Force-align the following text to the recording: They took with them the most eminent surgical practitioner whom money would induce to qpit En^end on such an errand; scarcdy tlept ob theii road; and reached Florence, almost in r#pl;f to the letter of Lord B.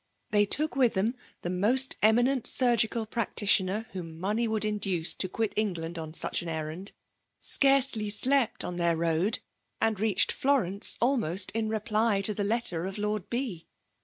They 0.31 0.47
took 0.47 0.75
with 0.75 0.95
them 0.95 1.13
the 1.43 1.51
most 1.51 1.95
eminent 2.01 2.47
surgical 2.47 3.05
practitioner 3.05 3.85
whom 3.91 4.19
money 4.19 4.47
would 4.47 4.65
induce 4.65 5.13
to 5.13 5.29
qpit 5.29 5.53
En^end 5.53 5.99
on 6.01 6.15
such 6.15 6.41
an 6.41 6.49
errand; 6.49 6.93
scarcdy 7.39 8.07
tlept 8.09 8.63
ob 8.63 8.77
theii 8.79 8.97
road; 8.97 9.39
and 9.79 9.99
reached 9.99 10.31
Florence, 10.31 10.97
almost 10.99 11.51
in 11.51 11.71
r#pl;f 11.71 12.23
to 12.25 12.33
the 12.33 12.43
letter 12.43 12.87
of 12.87 12.97
Lord 12.97 13.29
B. 13.29 13.67